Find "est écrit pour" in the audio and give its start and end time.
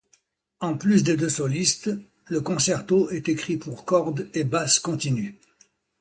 3.11-3.85